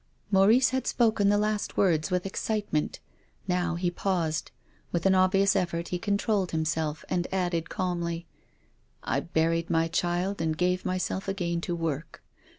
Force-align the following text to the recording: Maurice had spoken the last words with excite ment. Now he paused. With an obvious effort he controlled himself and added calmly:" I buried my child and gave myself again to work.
Maurice 0.31 0.69
had 0.71 0.87
spoken 0.87 1.29
the 1.29 1.37
last 1.37 1.77
words 1.77 2.09
with 2.09 2.25
excite 2.25 2.73
ment. 2.73 2.99
Now 3.47 3.75
he 3.75 3.91
paused. 3.91 4.49
With 4.91 5.05
an 5.05 5.13
obvious 5.13 5.55
effort 5.55 5.89
he 5.89 5.99
controlled 5.99 6.49
himself 6.49 7.05
and 7.07 7.31
added 7.31 7.69
calmly:" 7.69 8.25
I 9.03 9.19
buried 9.19 9.69
my 9.69 9.87
child 9.87 10.41
and 10.41 10.57
gave 10.57 10.85
myself 10.85 11.27
again 11.27 11.61
to 11.61 11.75
work. 11.75 12.23